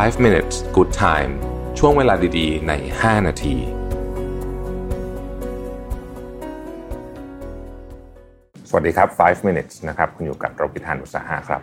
[0.00, 1.32] 5 minutes good time
[1.78, 3.56] ช่วงเวลาดีๆ ใน 5 นาที
[8.68, 11.60] สวัสดีครับ 5 minutes นะครับ คุณอยู่กับรวิศ หาญอุตสาหะครับ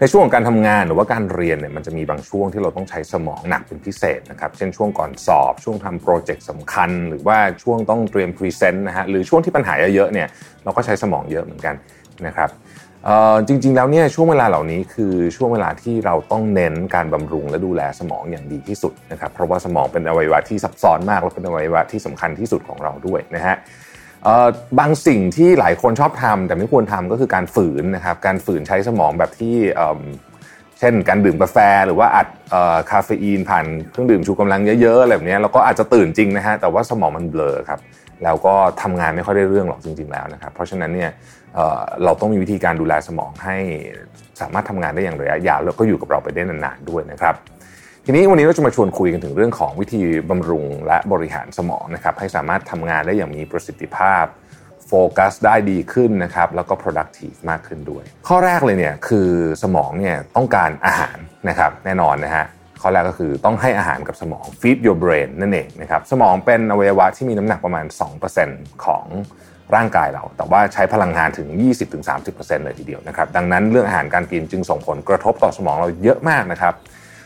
[0.00, 10.28] ในช่วงของการทำงานหรือว่าการเรียนเนี่ยมันจะมีบางช่วงที่เราต้องใช้สมองหนักเป็นพิเศษนะครับ เช่นช่วงก่อนสอบ ช่วงทำโปรเจกต์สำคัญ หรือว่าช่วงต้องเตรียมพรีเซนต์นะฮะ หรือช่วงที่ปัญหาเยอะๆเนี่ย
[10.64, 11.74] เราก็ใช้สมองเยอะเหมือนกัน
[12.26, 12.50] นะครับ
[13.46, 23.56] จริงๆแล้วเนี่ยช่วงเวลาเหล่านี้คือช่วงเวลาที่เราต้องเน้นการบำรุงและดูแลสมองอย่างดีที่สุดนะครับเพราะว่าสมองเป็นอวัยวะที่ซับซ้อนมากและเป็นอวัยวะที่สำคัญที่สุดของเราด้วยนะฮะ
[24.78, 29.56] บางสิ่งที่หลายคนชอบทำแต่ไม่ควรทำก็คือการฝืนนะครับการฝืนใช้สมองแบบที่
[30.78, 32.28] เช่นการดื่มกาแฟหรือว่าอัด
[32.90, 37.80] คาเฟอีนผ่านเครื่องดื่มชูกำลังเยอะๆอะไรแบบนี้เราก็อาจจะตื่นจริงนะฮะแต่ว่าสมองมันเบลอครับ
[38.24, 41.10] แล้วก็ทำงานไม่ค่อยได้เรื่องหรอกจริง ๆแล้วนะครับ เพราะฉะนั้นเนี่ย
[42.04, 43.56] เราต้องมีวิธีการดูแลสมองให้
[44.40, 47.34] สามารถทำงานได้อย่างระยะยาวแล้วก็อยู่กับเราไปได้นานๆด้วยนะครับ
[48.04, 54.24] ทีนี้วันนี้เราจะมาชวนคุยกันถึงเรื่องของวิธีบำรุงและบริหารสมองนะครับให้สามารถทำงานได้อย่างมีประสิทธิภาพ
[54.86, 59.28] โฟกัสได้ดีขึ้นนะครับแล้วก็ productive มากขึ้นด้วย ข้อแรกเลยเนี่ยคือ
[59.62, 61.18] สมองเนี่ยต้องการอาหาร
[61.48, 62.46] นะครับแน่นอนนะฮะ
[62.82, 67.86] ข้อแรกก็คือต้องให้อาหารกับสมอง feed your brain นั่นเองนะครับสมองเป็นอวัยวะที่มีน้ำหนักประมาณ
[68.34, 69.06] 2%ของ
[69.74, 71.48] ร่างกายเรา แต่ว่าใช้พลังงานถึง
[72.06, 76.74] 20-30%เลยทีเดียวนะครับดังนั้นเรื่องอาหารการกินจึงส่งผลกระทบต่อสมองเราเยอะมากนะครับ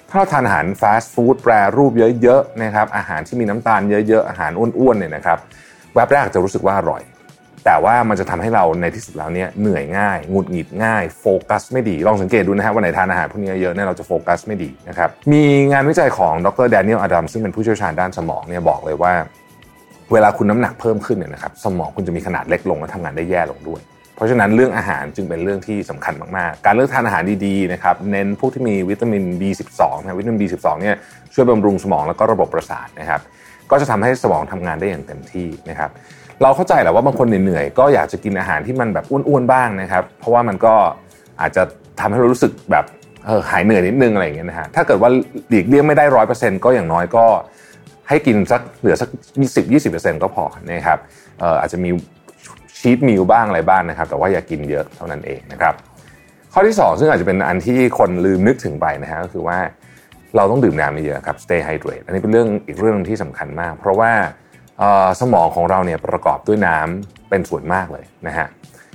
[0.09, 5.39] ถ้าเราทานอาหารฟาสต์ฟู้ดแปรรูปเยอะๆนะครับอาหารที่มีน้ำตาลเยอะๆ อาหารอ้วนๆเนี่ยนะครับ
[5.95, 7.03] แวบแรกจะรู้สึกว่าอร่อย
[7.67, 15.43] แต่ว่ามันจะทำให้เราในที่สุดแล้วเนี่ยเหนื่อยง่ายหงุดหงิดง่ายโฟกัสไม่ดี ลองสังเกตดูนะครับวันไหนทานอาหารพวกนี้เยอะเนี่ยเราจะโฟกัสไม่ดีนะครับมี
[15.73, 19.13] งานวิจัยของดรแดเนียลอดัมซึ่งเป็นผู้เชี่ยวชาญด้านสมองเนี่ยบอกเลยว่า
[20.13, 23.81] เวลาคุณน้ำหนักเพิ่มขึ้นเนี่ยนะครับสมองคุณจะมีขนาดเล็กลงและทำงานได้แย่ลงด้วย
[24.17, 30.97] เพราะฉะนั้นเรื่องอาหารจึงเป็นเรื่องที่สำคัญมากๆ การเลือกทานอาหารดีๆนะครับเน้นพวกที่มีวิตามิน B12 นะวิตามิน B12 เนี่ย
[31.35, 33.21] ช่วยบำรุงสมองแล้วก็ระบบประสาทนะครับ
[33.71, 35.91] ก็จะทำให้สมองทำงานได้อย่างเต็มที่นะครับ
[36.43, 40.75] เราเข้าใจแหละว่าบางคนเหนื่อยๆก็อยากจะกินอาหารที่มันแบบอ้วนๆบ้างนะครับ เพราะว่ามันก็
[41.41, 41.63] อาจจะ
[42.01, 42.85] ทำให้เรารู้สึกแบบ
[43.51, 45.11] หายเหนื่อยนิดนึงอะไรอย่างเงี้ยนะฮะถ้าเกิดว่า
[45.49, 47.25] หลีกเลี่ยงไม่ได้ร้อยเปอร์เซ็นต์ก็อย่างน้อยก็
[48.09, 49.09] ให้กินสักเหลือสัก
[49.67, 50.99] 20-20%ก็พอนะครับ
[51.61, 51.91] อาจจะมี
[52.79, 55.75] ชีตมิลบ้างอะไรบ้างนะครับ แต่ว่าอย่ากินเยอะเท่านั้นเองนะครับ
[56.53, 59.59] ข้อที่ 2 ซึ่งอาจจะเป็นอันที่คนลืมนึกถึงไปนะฮะก็คือว่า
[60.37, 64.13] เราต้องดื่มน้ำเยอะครับ stay hydrated อันนี้เป็นเรื่องอีกเรื่องที่สำคัญมาก เพราะว่า
[65.21, 68.47] สมองของเราเนี่ยประกอบด้วยน้ำเป็นส่วนมากเลยนะฮะ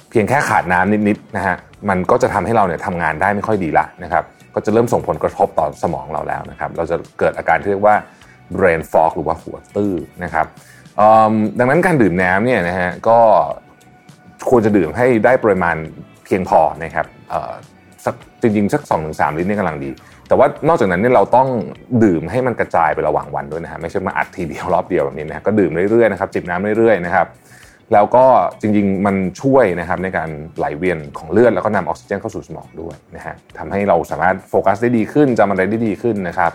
[0.09, 1.55] เพียงแค่ขาดน้ำนิดๆนะฮะ
[1.89, 4.23] มันก็จะทำให้เราเนี่ยทำงานได้ไม่ค่อยดีละนะครับ
[4.55, 7.95] ก็จะเริ่มส่งผลกระทบต่อสมองเราแล้วนะครับเราจะเกิดอาการที่เรียกว่า
[8.57, 9.93] brain fog หรือว่าหัวตื้อ
[10.23, 10.45] นะครับ
[11.59, 13.19] ดังนั้นการดื่มน้ำเนี่ยนะฮะก็
[14.49, 15.75] ควรจะดื่มให้ได้ปริมาณ
[16.25, 17.05] เพียงพอนะครับ
[18.05, 19.91] สักจริงๆสัก2อถึงสลิตรนี่กำลังดี
[20.27, 21.47] แต่ว่านอกจากนั้นเนี่ยเราต้อง
[22.03, 27.27] ดื่มให้มันกระจายไประหว่างวันด้วยนะฮะไม่ใช่มาอัดทีเดียวรอบเดียวแบบนี้นะฮะก็ดื่มเรื่อยๆนะครับจิบน้ำเรื่อยๆนะครับ
[27.93, 28.25] แล้วก็
[28.61, 36.51] จริงๆมันช่วยนะครับในการไหลเวียนของเลือดแล้วก็นำออกซิเจนเข้าสู่สมองด้วยนะฮะทำให้เราสามารถโฟกัสได้ดีขึ้นจำอะไรได้ดีขึ้นนะครับ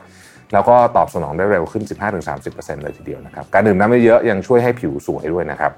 [0.53, 1.85] แล้วก็ตอบสนองได้เร็วขึ้น
[2.33, 5.73] 15-30%เลยทีเดียวนะครับการดื่มน้ำเยอะยังช่วยให้ผิวสวยด้วยนะครับ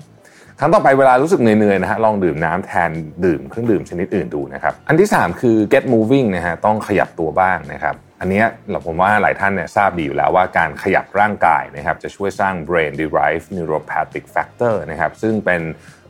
[0.60, 2.90] ครั้งต่อไปเวลารู้สึกเหนื่อยๆนะฮะลองดื่มน้ำแทน
[3.24, 15.62] ดื่มเครื่องดื่มชนิดอื่นดูนะครับอันที่ 3 คือ get moving นะฮะต้องขยับตัวบ้างนะครับอันนี้เราผมว่าหลายท่านเนี่ยทราบดีอยู่แล้วว่าการขยับร่างกายนะครับจะช่วยสร้าง brain derived neuropathic factor นะครับซึ่งเป็น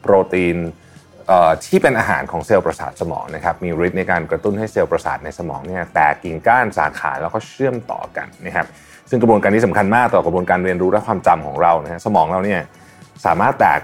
[0.03, 0.57] โปรตีน
[1.67, 8.67] ที่เป็นอาหารของเซลล์ประสาทสมองนะครับมีฤทธิ์ในการกระตุ้นให้เซลล์ประสาทในสมองเนี่ยแตกกิ่งก้านสาขาแล้วก็เชื่อมต่อกันนะครับ
[9.09, 12.61] ซึ่งกระบวนการนี้สำคัญมากต่อกระบวนการเรียนรู้และความจำของเรานะฮะสมองเราเนี่ย
[13.27, 13.81] สามารถแตก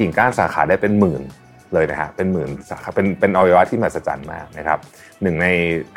[0.00, 1.22] กิ่งก้านสาขาได้เป็นหมื่น
[1.74, 4.78] เลยนะฮะเป็นหมื่นสาขาเป็นเป็นอวัยวะที่มหัศจรรย์มากนะครับ
[5.22, 5.46] หนึ่งใน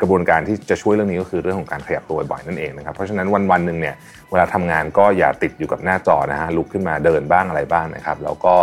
[0.00, 3.94] กระบวนการที่จะช่วยเรื่องนี้ก็คือเรื่องของการขยับตัวบ่อยนั่นเองนะครับเพราะฉะนั้นวันวันหนึ่งเนี่ย
[4.30, 8.54] เวลาทำงานก็อย่าติดอยู่กับหน้าจอนะฮะลุกขึ้นมาเดินบ้างอะไรบ้างนะครับ แล้วก็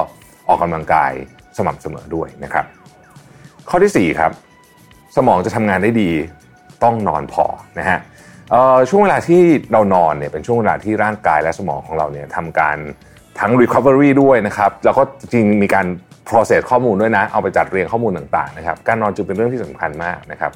[0.47, 1.12] ออกกำลังกาย
[1.57, 2.66] สม่ำเสมอด้วยนะครับ
[3.69, 4.31] ข้อที่4ครับ
[5.18, 6.12] สมองจะทำงานได้ดี
[6.84, 7.46] ต้องนอนพอ
[7.80, 8.00] นะฮะ
[8.89, 12.77] ช่วงเวลาที่เรานอนเนี่ยเป็นช่วงเวลาที่ร่างกายและสมองของเราเนี่ยทำการ
[13.41, 15.03] ทั้ง recovery ด้วยนะครับแล้วก็
[15.33, 15.85] จริงมีการ
[16.29, 20.51] process ข้อมูลด้วยนะ เอาไปจัดเรียงข้อมูลต่างๆนะครับการนอนจึงเป็นเรื่องที่สำคัญมากนะครับ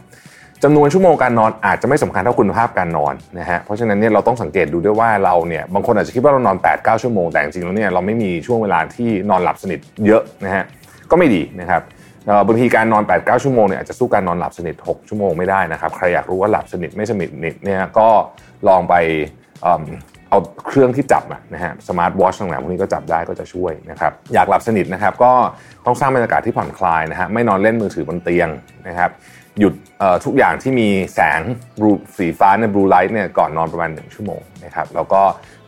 [0.64, 10.64] จำนวนชั่วโมงการนอนอาจจะไม่สำคัญเท่าคุณภาพการนอนนะฮะเพราะฉะนั้นเนี่ยเราต้องสังเกตดูด้วยว่าเราเนี่ยบางคนอาจจะคิดว่าเรานอน 8-9 ชั่วโมงแต่จริงๆแล้วเนี่ยเราไม่มีช่วงเวลาที่นอนหลับสนิทเยอะนะฮะ
[11.12, 11.82] ก็ไม่ดีนะครับ
[12.48, 17.30] บางทีการนอน 8-9 ชั่วโมงเนี่ยอาจจะสู้การนอนหลับสนิท 6 ชั่วโมงไม่ได้นะครับใครอยากรู้ว่าหลับสนิทไม่สนิท
[17.64, 18.10] เนี่ยก็
[18.68, 18.96] ลองไป
[20.30, 21.24] เอาเครื่องที่จับ
[21.54, 25.32] นะฮะสมาร์ทวอชต่างๆพวกนี้ก็จับได้ก็จะช่วยนะครับอยากหลับสนิทนะครับก็
[25.86, 28.50] ต้องสร้างบรรยากาศที่ผ่อนคลายนะฮะไม่นอนเล่นมือถือบนเตียง
[28.88, 29.12] นะครับ
[29.60, 29.74] หยุด
[30.26, 31.42] ทุกอย่างที่มีแสง
[32.18, 35.22] สีฟ้าใน blue light เนี่ยก่อนนอนประมาณ 1 ชั่วโมงนะครับแล้วก็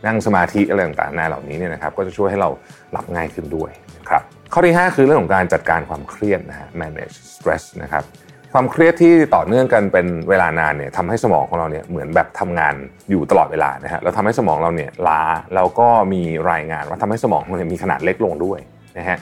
[0.06, 2.50] นั่งสมาธิอะไรต่างๆนาเหล่านี้เนี่ยนะครับก็จะช่วยให้เรา
[2.92, 4.22] หลับง่ายขึ้นด้วยนะครับ
[4.52, 8.04] ข้อที่ 5 คือเรื่องของการจัดการความเครียดนะฮะ manage stress นะครับ
[8.52, 12.74] ความเครียดที่ต่อเนื่องกันเป็นเวลานานเนี่ยทำให้สมองของเราเนี่ยเหมือนแบบทำงาน
[13.10, 15.22] อยู่ตลอดเวลานะฮะแล้วทำให้สมองเราเนี่ยล้า
[15.54, 18.58] แล้วก็มีรายงานว่าทำให้สมองเราเนี่ยมีขนาดเล็กลงด้วย
[18.98, 19.18] นะฮะ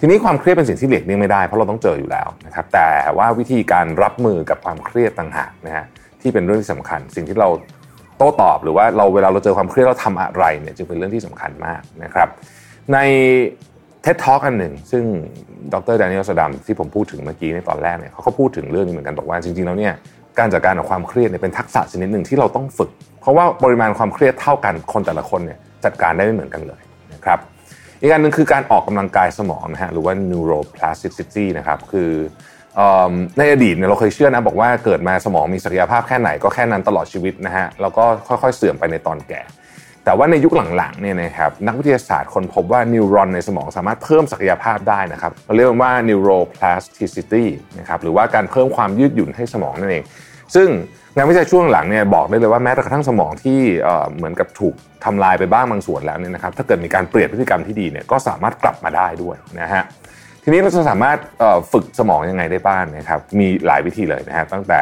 [0.00, 2.88] ทีนี้ความเครียดเป็นสิ่งที่เลีกเลี่ยงไม่ได้เพราะเราต้องเจออยู่แล้วนะครับแต่
[3.18, 5.84] ว่าวิธีการรับมือกับความเครียดต่างหากนะฮะ
[6.20, 7.48] ที่เป็นเรื่องที่สำคัญ สิ่งที่เรา
[8.16, 12.28] โต้ตอบหรือว่าเราเวลาเราเจอความเครียดเราทำอะไรเนี่ยจึงเป็นเรื่องที่สำคัญมากนะครับ
[12.92, 12.98] ใน
[14.08, 15.04] ท็ดทอกอันหนึ่ง ซึ่ง
[15.72, 19.94] ดรแดเนียลสดัมที่ผมพูดถึงเมื่อกี้ในตอนแรกเนี่ยเขาก็พูดถึงเรื่องนี้เหมือนกันบอกว่าจริงๆแล้วเนี่ย
[20.38, 22.90] การจัดการกับความเครียดเนี่ยเป็นทักษะชนิดหนึ่งที่เราต้องฝึก
[23.20, 26.80] เพราะว่าปริมาณความเครียดเท่ากันคนแต่ละคนเนี่ยจัดการได้ไม่เหมือนกันเลย
[27.14, 27.38] นะครับ
[28.00, 32.10] อีกอันหนึ่งคือการออกกำลังกายสมองนะฮะหรือว่า neuroplasticity นะครับคือ
[33.38, 39.40] ในอดีตเนี่ยเราเคยเชื่อนะบอกว่าเกิดมาสมองมีศักยภาพแค่ไหนก็แค่นั้นตลอดชีวิตนะฮะแล้วก็ค่อยๆเสื่อมไปในตอนแก่
[40.08, 47.44] แต่ว่าในยุคหลังๆเนี่ยนะครับนักวิทยาศาสตร์คนพบว่านิวรอนในสมองสามารถเพิ่มศักยภาพได้นะครับเราเรียกว่า neuroplasticity
[47.78, 50.04] นะครับหรือว่าการเพิ่มความยืดหยุ่นให้สมองนั่นเอง
[50.54, 50.68] ซึ่ง
[51.16, 53.60] งานวิจัยช่วงหลังเนี่ยบอกได้เลยว่าแม้กระทั่งสมองที่
[54.16, 54.74] เหมือนกับถูก
[55.04, 59.82] ทำลายไปบ้างบางส่วนแล้วเนี่ยนะครับถ้าเกิดมีการเปลี่ยนพฤติกรรมที่ดีเนี่ยก็สามารถกลับมาได้ด้วยนะฮะ
[60.42, 61.18] ทีนี้เราจะสามารถ
[61.72, 64.80] ฝึกสมองยังไงได้บ้างนะครับมีหลายวิธีเลยนะฮะตั้งแต่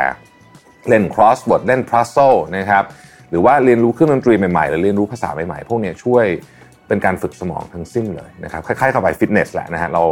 [0.88, 2.84] เล่น crossword เล่น puzzle นะครับ
[3.30, 6.24] หรือว่าเรียนรู้เครื่องดนตรีใหม่ๆหรือเรียนรู้ภาษาใหม่ๆ พวกนี้ช่วย
[6.88, 10.02] เป็นการฝึกสมองทั้งสิ้นเลยนะครับคล้ายๆกับไปฟิตเนสแหละนะฮะเรา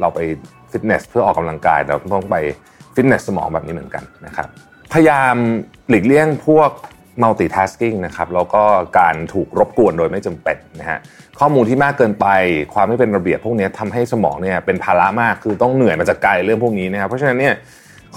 [0.00, 0.20] เราไป
[0.72, 2.36] ฟิตเนสเพื่อออกกำลังกายเราต้องไป
[2.94, 4.48] ฟิตเนสสมองแบบนี้เหมือนกันนะครับ
[4.92, 5.34] พยายาม
[5.88, 6.70] หลีกเลี่ยงพวก
[7.22, 8.62] multitasking นะครับแล้วก็
[8.98, 10.98] การถูกรบกวนโดยไม่จำเป็นนะฮะ
[11.40, 12.26] ข้อมูลที่มากเกินไป
[12.74, 17.54] ความไม่เป็นระเบียบพวกนี้ทำให้สมองเนี่ยเป็นภาระมากคือต้องเหนื่อยมาจากกายเรื่องพวกนี้นะครับเพราะฉะนั้นเนี่ย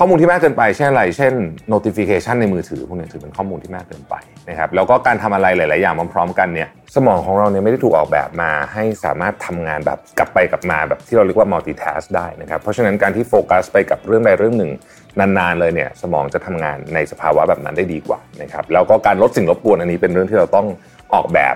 [0.03, 1.33] ข้อมูลที่มากเกินไปเช่นอะไร เช่น
[1.73, 4.15] notification ในมือถือพวกนี้ถือเป็นข้อมูลที่มากเกินไป
[4.49, 14.71] นะครับแล้วก็การทำอะไรหลาย ๆ อย่างพร้อมๆกันเนี่ยสมองของเราเนี่ยไม่ได้ถูกออกแบบมาให้สามารถทำงานแบบกลับไปกลับมาแบบที่เราเรียกว่า multitask ได้นะครับเพราะฉะนั้นการที่โฟกัสไปกับเรื่องใดเรื่องหนึ่ง
[15.19, 20.67] นาน ๆ เลยเนี่ยสมองจะทำงานในสภาวะแบบนั้นได้ดีกว่านะครับแล้วก็การลดสิ่งรบกวนอันนี้เป็นเรื่องที่เราต้อง
[21.13, 21.55] ออกแบบ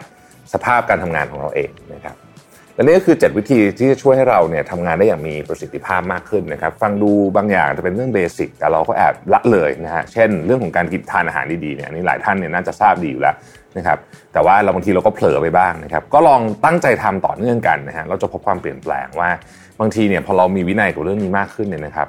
[0.54, 2.16] สภาพการทำงานของเราเองนะครับ
[2.76, 13.36] และนี่ก็คือ 7 วิธีที่จะช่วยให้เราเนี่ยทำงานได้อย่างมีประสิทธิภาพมากขึ้นนะครับ ฟังดูบางอย่างจะเป็นเรื่องเบสิกแต่เราก็แอบละเลยนะฮะเช่น เรื่องของการกินทานอาหารดีๆเนี่ยนี่หลายท่านเนี่ยน่าจะทราบดีอยู่แล้ว
[13.78, 13.98] นะครับ
[14.34, 19.30] แต่ว่าเราบางทีเราก็เผลอไปบ้างนะครับก็ลองตั้งใจทำต่อเนื่องกันนะฮะเราจะพบความเปลี่ยนแปลงว่า
[19.80, 22.08] บางทีเนี่ยพอเรามีวินัยกับเรื่องนี้มากขึ้นเนี่ยนะครับ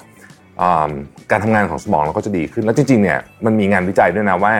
[1.31, 4.53] การทำงานของสมองเราก็จะดีขึ้น แล้วจริงๆเนี่ยมันมีงานวิจัยด้วยนะว่า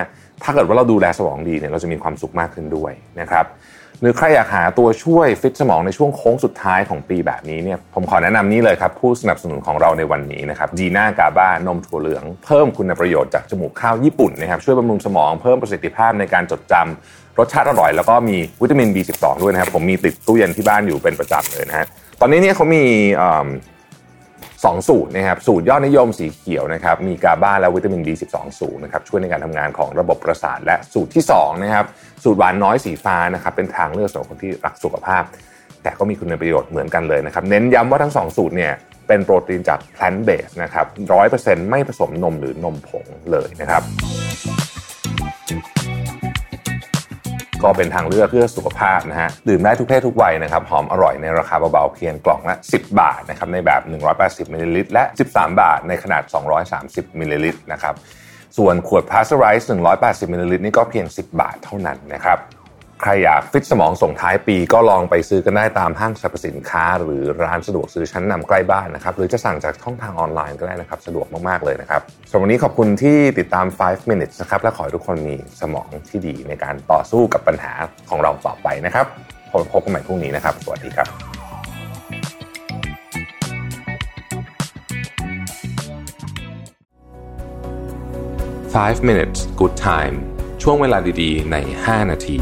[0.44, 3.46] ถ้าเกิดว่าเราดูแลสมองดีเนี่ยเราจะมีความสุขมากขึ้นด้วยนะครับ
[4.02, 21.88] หรือใครอยากหาตัวช่วยฟิตสมองในช่วงโค้งสุดท้ายของปีแบบนี้เนี่ยผมขอแนะนำนี้เลยครับ ผู้สนับสนุนของเราในวันนี้นะครับดีน่ากาบ้านมถั่วเหลือง เพิ่มคุณประโยชน์จากจมูกข้าวญี่ปุ่นนะครับช่วยบำรุงสมองเพิ่มประสิทธิภาพในการจดจำรสชาติอร่อยแล้วก็มีวิตามิน B12 ด้วยนะครับผมมีติดตู้เย็นที่บ้านอยู่เป็นประจำเลยนะฮะ
[22.22, 22.84] ตอนนี้เนี่ยเขามี
[24.66, 31.86] 2 สูตรนะครับสูตรยอดนิยมสีเขียวนะครับมีกาบาและวิตามิน B12 สูงนะครับช่วยในการทำงานของระบบประสาทและสูตรที่2นะครับ
[32.24, 35.24] สูตรหวานน้อยสีฟ้านะครับเป็นทางเลือกสำหรับคนที่รักสุขภาพ
[35.84, 38.74] แต่ก็มีคุณประโยชน์เหมือนกันเลยนะครับเน้นย้ำว่าทั้ง 2 สูตรเนี่ย
[39.08, 43.84] เป็นโปรตีนจาก plant base นะครับร้อยเปอร์เซ็นต์ไม่ผสมนมหรือนมผงเลยนะครับ
[47.68, 53.82] ก็เป็นทางเลือกเพื่อสุขภาพนะฮะดื่มได้ทุกเพศทุกวัยนะครับหอมอร่อยในราคาเบาๆเพียงกล่องละ 10 บาทนะครับในแบบ
[54.18, 56.24] 180มิลลิลิตรและ 13 บาท ในขนาด
[56.72, 57.96] 230มิลลิลิตรนะครับ
[58.58, 59.70] ส่วนขวดพาสเจอร์ไรส์
[60.00, 62.38] 180มิลลิลิตรนี่ก็เพียง 10 บาทเท่านั้นนะครับ
[63.02, 77.74] ใครอยากฟิตสมองส่งท้ายปีก็ลองไปซื้อกันได้ตามห้างสรรพสินค้า หรือร้านสะดวกซื้อชั้นนำใกล้บ้านนะครับ หรือจะสั่งจากช่องทางออนไลน์ก็ได้นะครับ สะดวกมาก ๆ เลยนะครับสำหรับวันนี้ขอบคุณที่ติดตาม 5 minutes นะครับ และขอให้ทุกคนมีสมองที่ดีในการต่อสู้กับปัญหา
[78.10, 79.06] ของเราต่อไปนะครับ
[79.74, 81.08] พบกันใหม่พรุ่งนี้นะครับ สวัสดีครับ
[88.74, 90.16] 5 minutes good time
[90.64, 92.40] ช่วงเวลาดีๆ ใน 5 นาที